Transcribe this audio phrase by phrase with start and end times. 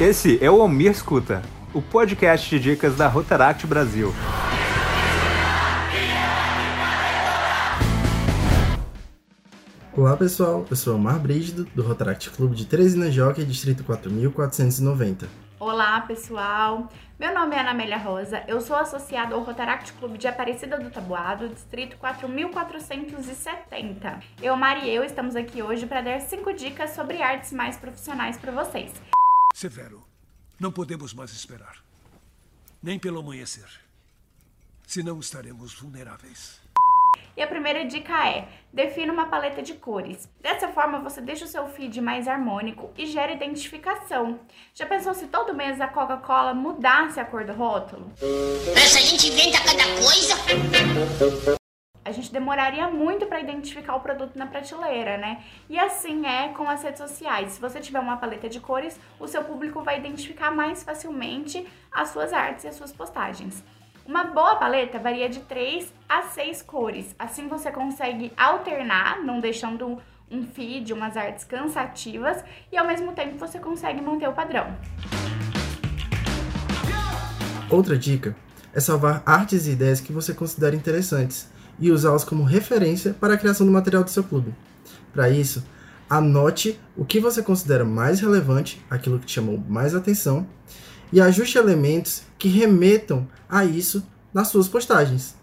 [0.00, 1.42] Esse é o Almir Escuta,
[1.74, 4.14] o podcast de dicas da Rotaract Brasil.
[9.92, 15.28] Olá pessoal, eu sou Omar Brígido, do Rotaract Clube de Teresina Jockey, Distrito 4490.
[15.58, 20.28] Olá pessoal, meu nome é Ana Amélia Rosa, eu sou associada ao Rotaract Clube de
[20.28, 24.20] Aparecida do Tabuado, Distrito 4470.
[24.40, 28.38] Eu, Mari e eu estamos aqui hoje para dar cinco dicas sobre artes mais profissionais
[28.38, 28.92] para vocês.
[29.58, 30.06] Severo,
[30.60, 31.82] não podemos mais esperar.
[32.80, 33.66] Nem pelo amanhecer.
[34.86, 36.60] Senão estaremos vulneráveis.
[37.36, 40.28] E a primeira dica é: defina uma paleta de cores.
[40.40, 44.38] Dessa forma, você deixa o seu feed mais harmônico e gera identificação.
[44.72, 48.12] Já pensou se todo mês a Coca-Cola mudasse a cor do rótulo?
[48.76, 51.57] Essa gente inventa cada coisa.
[52.28, 55.42] Gente demoraria muito para identificar o produto na prateleira, né?
[55.66, 57.52] E assim é com as redes sociais.
[57.52, 62.10] Se você tiver uma paleta de cores, o seu público vai identificar mais facilmente as
[62.10, 63.64] suas artes e as suas postagens.
[64.04, 67.16] Uma boa paleta varia de 3 a 6 cores.
[67.18, 69.98] Assim você consegue alternar, não deixando
[70.30, 74.76] um feed, umas artes cansativas e ao mesmo tempo você consegue manter o padrão.
[77.70, 78.36] Outra dica
[78.74, 83.38] é salvar artes e ideias que você considera interessantes e usá-las como referência para a
[83.38, 84.54] criação do material do seu clube.
[85.12, 85.64] Para isso,
[86.08, 90.46] anote o que você considera mais relevante, aquilo que te chamou mais atenção,
[91.12, 95.36] e ajuste elementos que remetam a isso nas suas postagens.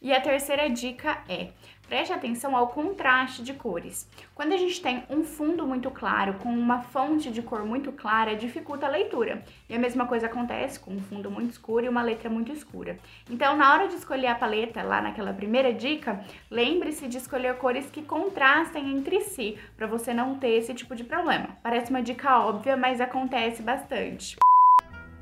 [0.00, 1.48] E a terceira dica é:
[1.88, 4.08] preste atenção ao contraste de cores.
[4.34, 8.36] Quando a gente tem um fundo muito claro com uma fonte de cor muito clara,
[8.36, 9.42] dificulta a leitura.
[9.68, 12.98] E a mesma coisa acontece com um fundo muito escuro e uma letra muito escura.
[13.28, 17.86] Então, na hora de escolher a paleta, lá naquela primeira dica, lembre-se de escolher cores
[17.90, 21.48] que contrastem entre si, para você não ter esse tipo de problema.
[21.62, 24.36] Parece uma dica óbvia, mas acontece bastante.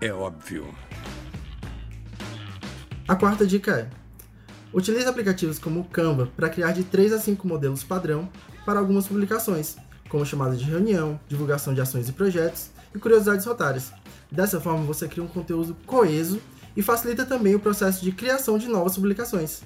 [0.00, 0.67] É óbvio.
[3.09, 4.06] A quarta dica é:
[4.72, 8.28] utilize aplicativos como o Canva para criar de 3 a 5 modelos padrão
[8.65, 9.77] para algumas publicações,
[10.09, 13.93] como chamada de reunião, divulgação de ações e projetos e curiosidades rotárias.
[14.31, 16.41] Dessa forma, você cria um conteúdo coeso
[16.76, 19.62] e facilita também o processo de criação de novas publicações.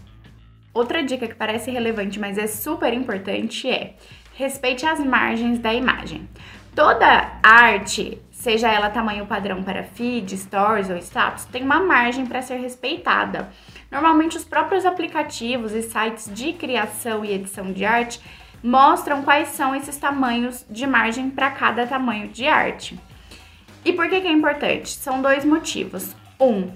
[0.72, 3.96] Outra dica que parece relevante, mas é super importante é:
[4.34, 6.28] respeite as margens da imagem.
[6.74, 12.40] Toda arte, seja ela tamanho padrão para feed, stories ou status, tem uma margem para
[12.40, 13.50] ser respeitada.
[13.90, 18.20] Normalmente, os próprios aplicativos e sites de criação e edição de arte
[18.62, 22.98] mostram quais são esses tamanhos de margem para cada tamanho de arte.
[23.84, 24.90] E por que, que é importante?
[24.90, 26.14] São dois motivos.
[26.38, 26.70] Um,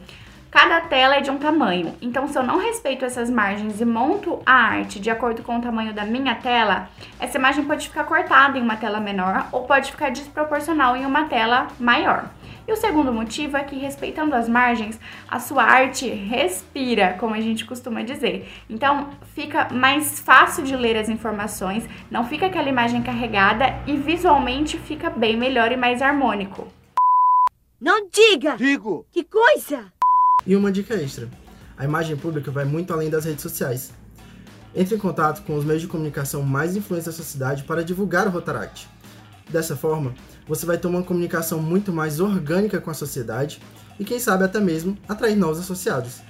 [0.54, 4.40] Cada tela é de um tamanho, então se eu não respeito essas margens e monto
[4.46, 6.88] a arte de acordo com o tamanho da minha tela,
[7.18, 11.24] essa imagem pode ficar cortada em uma tela menor ou pode ficar desproporcional em uma
[11.24, 12.30] tela maior.
[12.66, 14.98] E o segundo motivo é que, respeitando as margens,
[15.28, 18.48] a sua arte respira, como a gente costuma dizer.
[18.70, 24.78] Então, fica mais fácil de ler as informações, não fica aquela imagem carregada e visualmente
[24.78, 26.66] fica bem melhor e mais harmônico.
[27.78, 28.56] Não diga!
[28.56, 29.04] Digo!
[29.12, 29.92] Que coisa!
[30.46, 31.28] E uma dica extra:
[31.76, 33.92] a imagem pública vai muito além das redes sociais.
[34.74, 38.26] Entre em contato com os meios de comunicação mais influentes da sua cidade para divulgar
[38.26, 38.88] o Rotaract.
[39.54, 40.12] Dessa forma,
[40.48, 43.60] você vai ter uma comunicação muito mais orgânica com a sociedade
[44.00, 46.22] e, quem sabe, até mesmo atrair novos associados.